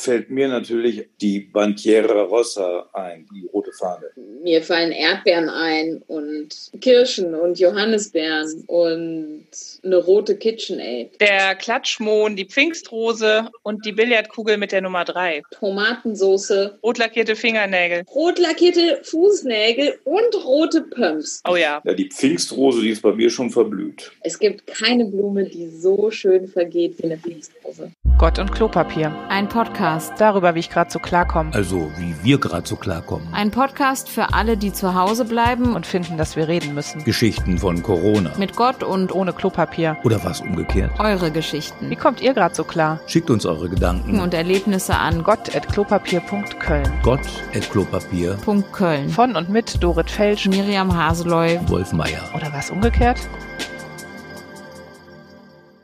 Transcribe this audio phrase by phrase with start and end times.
[0.00, 4.06] fällt mir natürlich die Bandiera Rossa ein, die rote Fahne.
[4.42, 9.46] Mir fallen Erdbeeren ein und Kirschen und Johannisbeeren und
[9.84, 11.20] eine rote KitchenAid.
[11.20, 15.42] Der Klatschmohn, die Pfingstrose und die Billardkugel mit der Nummer 3.
[15.50, 16.78] Tomatensoße.
[16.82, 18.04] Rot lackierte Fingernägel.
[18.14, 21.42] Rot lackierte Fußnägel und rote Pumps.
[21.48, 21.82] Oh ja.
[21.84, 24.12] Ja, die Pfingstrose, die ist bei mir schon verblüht.
[24.22, 27.92] Es gibt keine Blume, die so schön vergeht wie eine Pfingstrose.
[28.20, 29.16] Gott und Klopapier.
[29.30, 30.12] Ein Podcast.
[30.18, 31.54] Darüber, wie ich gerade so klarkomme.
[31.54, 33.26] Also, wie wir gerade so klarkommen.
[33.32, 37.02] Ein Podcast für alle, die zu Hause bleiben Und finden, dass wir reden müssen.
[37.02, 38.32] Geschichten von Corona.
[38.36, 39.96] mit Gott und Ohne Klopapier.
[40.04, 40.90] Oder was umgekehrt.
[41.00, 43.00] eure Wie Geschichten kommt ihr gerade so klar?
[43.06, 44.20] Schickt uns eure Gedanken.
[44.20, 46.92] und Erlebnisse an Gott.klopapier.köln.
[47.02, 48.34] Gott at Klopapier.
[48.44, 49.08] Punkt Köln.
[49.08, 50.46] Von und mit Dorit Felsch.
[50.46, 51.58] Miriam Haseloy.
[51.68, 52.28] Wolf Meier.
[52.34, 53.18] Oder was umgekehrt?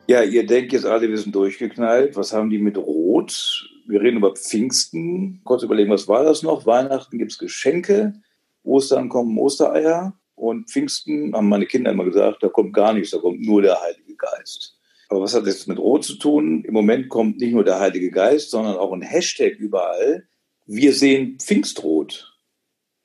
[0.09, 2.17] Ja, ihr denkt jetzt alle, wir sind durchgeknallt.
[2.17, 3.69] Was haben die mit Rot?
[3.89, 5.41] Wir reden über Pfingsten.
[5.43, 6.65] Kurz überlegen, was war das noch?
[6.65, 8.15] Weihnachten gibt es Geschenke.
[8.63, 10.17] Ostern kommen Ostereier.
[10.37, 13.81] Und Pfingsten haben meine Kinder immer gesagt, da kommt gar nichts, da kommt nur der
[13.83, 14.79] Heilige Geist.
[15.09, 16.63] Aber was hat das mit Rot zu tun?
[16.65, 20.29] Im Moment kommt nicht nur der Heilige Geist, sondern auch ein Hashtag überall.
[20.67, 22.37] Wir sehen Pfingstrot,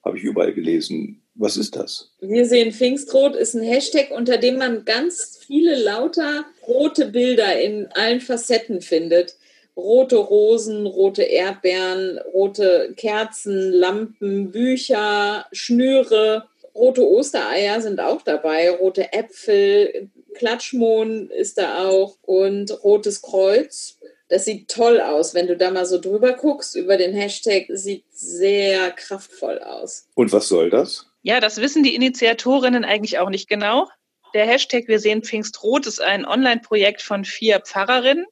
[0.04, 1.21] habe ich überall gelesen.
[1.42, 2.11] Was ist das?
[2.20, 7.88] Wir sehen Pfingstrot ist ein Hashtag, unter dem man ganz viele lauter rote Bilder in
[7.95, 9.38] allen Facetten findet.
[9.75, 16.45] Rote Rosen, rote Erdbeeren, rote Kerzen, Lampen, Bücher, Schnüre.
[16.75, 23.97] Rote Ostereier sind auch dabei, rote Äpfel, Klatschmohn ist da auch und rotes Kreuz.
[24.30, 28.06] Das sieht toll aus, wenn du da mal so drüber guckst über den Hashtag, sieht
[28.12, 30.06] sehr kraftvoll aus.
[30.14, 31.11] Und was soll das?
[31.24, 33.88] Ja, das wissen die Initiatorinnen eigentlich auch nicht genau.
[34.34, 38.26] Der Hashtag Wir sehen Pfingstrot ist ein Online-Projekt von vier Pfarrerinnen.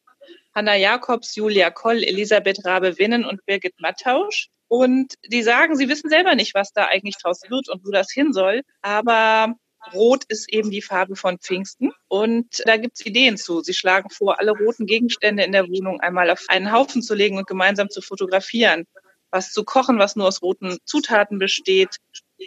[0.55, 4.49] Hanna Jakobs, Julia Koll, Elisabeth Rabe-Winnen und Birgit Mattausch.
[4.67, 8.11] Und die sagen, sie wissen selber nicht, was da eigentlich draus wird und wo das
[8.11, 8.61] hin soll.
[8.81, 9.53] Aber
[9.93, 11.91] Rot ist eben die Farbe von Pfingsten.
[12.07, 13.61] Und da gibt's Ideen zu.
[13.61, 17.37] Sie schlagen vor, alle roten Gegenstände in der Wohnung einmal auf einen Haufen zu legen
[17.37, 18.85] und gemeinsam zu fotografieren.
[19.31, 21.97] Was zu kochen, was nur aus roten Zutaten besteht,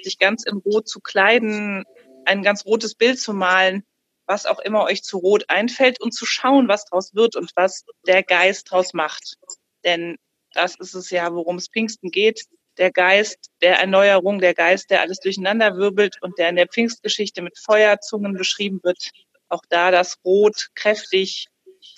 [0.02, 1.84] sich ganz in Rot zu kleiden,
[2.24, 3.84] ein ganz rotes Bild zu malen,
[4.26, 7.84] was auch immer euch zu Rot einfällt und zu schauen, was draus wird und was
[8.06, 9.36] der Geist draus macht.
[9.84, 10.16] Denn
[10.54, 12.44] das ist es ja, worum es Pfingsten geht.
[12.78, 17.42] Der Geist der Erneuerung, der Geist, der alles durcheinander wirbelt und der in der Pfingstgeschichte
[17.42, 19.10] mit Feuerzungen beschrieben wird.
[19.48, 21.48] Auch da das Rot, kräftig,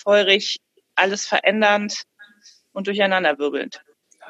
[0.02, 0.58] feurig,
[0.96, 2.02] alles verändernd
[2.72, 3.82] und durcheinander wirbelnd.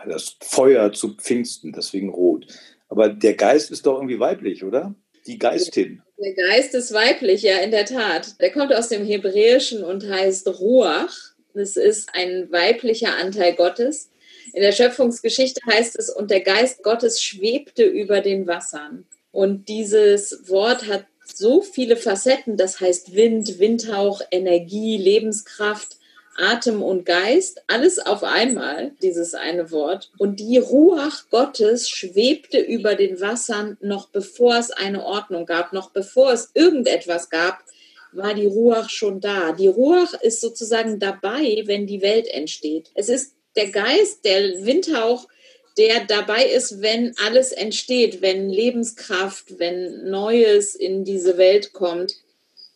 [0.06, 2.46] Das Feuer zu Pfingsten, deswegen rot.
[2.94, 4.94] Aber der Geist ist doch irgendwie weiblich, oder?
[5.26, 6.00] Die Geistin.
[6.16, 8.40] Der Geist ist weiblich, ja, in der Tat.
[8.40, 11.12] Der kommt aus dem Hebräischen und heißt Ruach.
[11.54, 14.10] Das ist ein weiblicher Anteil Gottes.
[14.52, 19.06] In der Schöpfungsgeschichte heißt es, und der Geist Gottes schwebte über den Wassern.
[19.32, 25.96] Und dieses Wort hat so viele Facetten, das heißt Wind, Windhauch, Energie, Lebenskraft,
[26.36, 30.10] Atem und Geist, alles auf einmal, dieses eine Wort.
[30.18, 35.90] Und die Ruach Gottes schwebte über den Wassern, noch bevor es eine Ordnung gab, noch
[35.90, 37.64] bevor es irgendetwas gab,
[38.12, 39.52] war die Ruach schon da.
[39.52, 42.90] Die Ruach ist sozusagen dabei, wenn die Welt entsteht.
[42.94, 45.28] Es ist der Geist, der Windhauch,
[45.76, 52.16] der dabei ist, wenn alles entsteht, wenn Lebenskraft, wenn Neues in diese Welt kommt.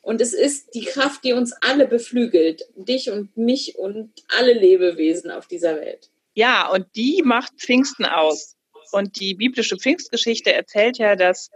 [0.08, 5.30] Und es ist die Kraft, die uns alle beflügelt, dich und mich und alle Lebewesen
[5.30, 6.08] auf dieser Welt.
[6.32, 8.56] Ja, und die macht Pfingsten aus.
[8.91, 11.50] Und die biblische Pfingstgeschichte erzählt ja, dass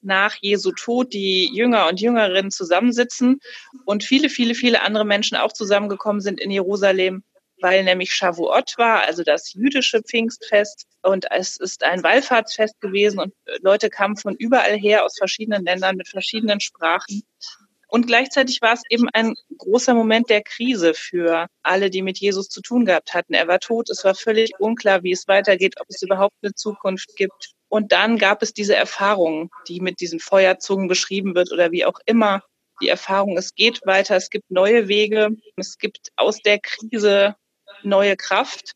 [0.00, 3.40] nach Jesu Tod die Jünger und Jüngerinnen zusammensitzen
[3.84, 7.24] und viele, viele, viele andere Menschen auch zusammengekommen sind in Jerusalem,
[7.60, 10.86] weil nämlich Shavuot war, also das jüdische Pfingstfest.
[11.02, 15.96] Und es ist ein Wallfahrtsfest gewesen und Leute kamen von überall her aus verschiedenen Ländern
[15.96, 17.22] mit verschiedenen Sprachen.
[17.90, 22.50] Und gleichzeitig war es eben ein großer Moment der Krise für alle, die mit Jesus
[22.50, 23.32] zu tun gehabt hatten.
[23.32, 27.16] Er war tot, es war völlig unklar, wie es weitergeht, ob es überhaupt eine Zukunft
[27.16, 27.54] gibt.
[27.68, 31.98] Und dann gab es diese Erfahrung, die mit diesen Feuerzungen beschrieben wird oder wie auch
[32.04, 32.42] immer.
[32.82, 37.36] Die Erfahrung, es geht weiter, es gibt neue Wege, es gibt aus der Krise
[37.82, 38.72] neue Kraft.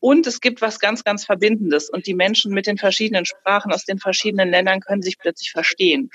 [0.00, 1.88] Und es gibt was ganz, ganz Verbindendes.
[1.88, 6.10] Und die Menschen mit den verschiedenen Sprachen aus den verschiedenen Ländern können sich plötzlich verstehen.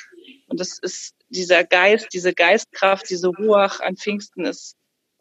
[0.47, 4.75] Und das ist dieser Geist, diese Geistkraft, diese Ruach an Pfingsten ist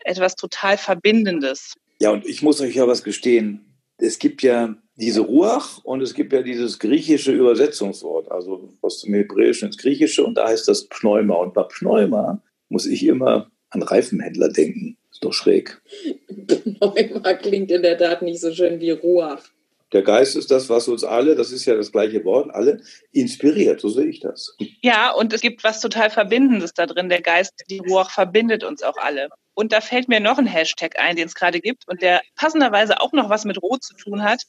[0.05, 1.75] etwas total Verbindendes.
[2.01, 3.65] Ja, und ich muss euch ja was gestehen.
[3.99, 9.15] Es gibt ja diese Ruach und es gibt ja dieses griechische Übersetzungswort, also aus dem
[9.15, 11.35] Hebräischen ins Griechische und da heißt das Pneuma.
[11.37, 14.97] Und bei Pneuma muss ich immer an Reifenhändler denken.
[15.11, 15.81] Ist doch schräg.
[16.47, 19.43] Pneuma klingt in der Tat nicht so schön wie Ruach.
[19.93, 23.81] Der Geist ist das, was uns alle, das ist ja das gleiche Wort, alle inspiriert.
[23.81, 24.57] So sehe ich das.
[24.83, 27.09] Ja, und es gibt was total Verbindendes da drin.
[27.09, 29.29] Der Geist, die Ruach verbindet uns auch alle.
[29.55, 33.01] Und da fällt mir noch ein Hashtag ein, den es gerade gibt und der passenderweise
[33.01, 34.43] auch noch was mit Rot zu tun hat.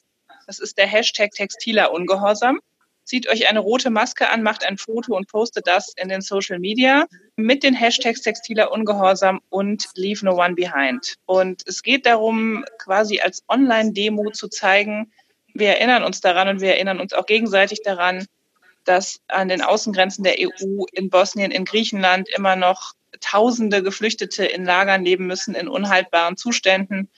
[0.46, 2.60] Das ist der Hashtag textiler Ungehorsam.
[3.04, 6.58] Zieht euch eine rote Maske an, macht ein Foto und postet das in den Social
[6.58, 7.06] Media
[7.36, 11.14] mit den Hashtags textiler Ungehorsam und Leave No One Behind.
[11.24, 15.10] Und es geht darum, quasi als Online-Demo zu zeigen,
[15.58, 18.26] wir erinnern uns daran und wir erinnern uns auch gegenseitig daran,
[18.84, 24.64] dass an den Außengrenzen der EU in Bosnien, in Griechenland immer noch Tausende Geflüchtete in
[24.64, 27.08] Lagern leben müssen, in unhaltbaren Zuständen.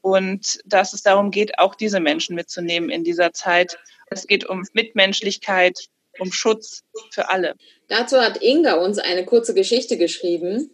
[0.00, 3.78] Und dass es darum geht, auch diese Menschen mitzunehmen in dieser Zeit.
[4.10, 5.88] Es geht um Mitmenschlichkeit,
[6.18, 7.54] um Schutz für alle.
[7.88, 10.70] Dazu hat Inga uns eine kurze Geschichte geschrieben.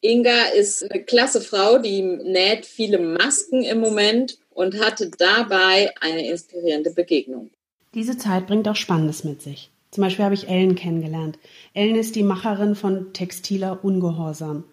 [0.00, 6.26] Inga ist eine klasse Frau, die näht viele Masken im Moment und hatte dabei eine
[6.28, 7.50] inspirierende Begegnung.
[7.94, 9.70] Diese Zeit bringt auch Spannendes mit sich.
[9.90, 11.38] Zum Beispiel habe ich Ellen kennengelernt.
[11.72, 14.64] Ellen ist die Macherin von Textiler Ungehorsam.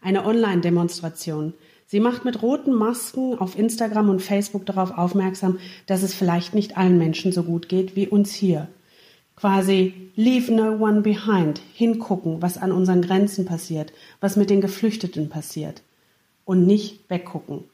[0.00, 1.54] Eine Online-Demonstration.
[1.86, 6.76] Sie macht mit roten Masken auf Instagram und Facebook darauf aufmerksam, dass es vielleicht nicht
[6.76, 8.68] allen Menschen so gut geht wie uns hier.
[9.34, 15.28] Quasi leave no one behind, hingucken, was an unseren Grenzen passiert, was mit den Geflüchteten
[15.28, 15.82] passiert.
[16.44, 17.64] Und nicht weggucken.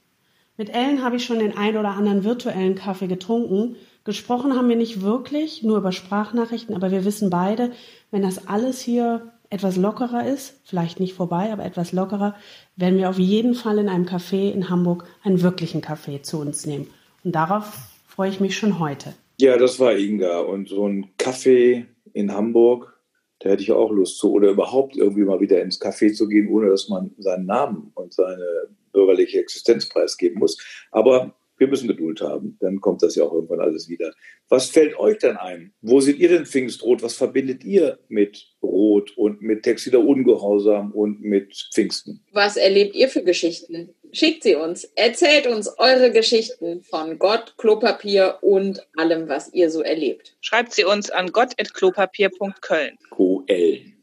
[0.56, 4.77] Mit Ellen habe ich schon den ein oder anderen virtuellen Kaffee getrunken Gesprochen haben wir
[4.77, 7.73] nicht wirklich, nur über Sprachnachrichten, aber wir wissen beide,
[8.11, 12.35] wenn das alles hier etwas lockerer ist, vielleicht nicht vorbei, aber etwas lockerer,
[12.77, 16.67] werden wir auf jeden Fall in einem Café in Hamburg einen wirklichen Kaffee zu uns
[16.67, 16.89] nehmen.
[17.25, 17.73] Und darauf
[18.07, 19.15] freue ich mich schon heute.
[19.41, 20.41] Ja, das war Inga.
[20.41, 23.00] Und so ein Kaffee in Hamburg,
[23.39, 24.33] da hätte ich auch Lust zu.
[24.33, 28.12] Oder überhaupt irgendwie mal wieder ins Café zu gehen, ohne dass man seinen Namen und
[28.12, 30.56] seine bürgerliche Existenz preisgeben muss.
[30.91, 34.12] Aber wir müssen Geduld haben, dann kommt das ja auch irgendwann alles wieder.
[34.49, 35.73] Was fällt euch denn ein?
[35.82, 37.02] Wo seht ihr denn Pfingstrot?
[37.02, 42.25] Was verbindet ihr mit Rot und mit textiler Ungehorsam und mit Pfingsten?
[42.32, 43.94] Was erlebt ihr für Geschichten?
[44.12, 44.85] Schickt sie uns.
[44.97, 50.37] Erzählt uns eure Geschichten von Gott, Klopapier und allem, was ihr so erlebt.
[50.40, 52.99] Schreibt sie uns an gott.klopapier.köln.
[53.11, 53.94] QL.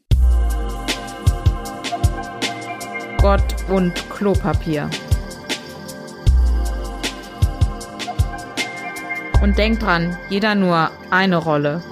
[3.22, 4.90] Gott und Klopapier.
[9.40, 11.84] Und denkt dran, jeder nur eine Rolle.